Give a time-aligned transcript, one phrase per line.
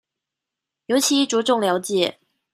[0.87, 2.17] 尤其著重了解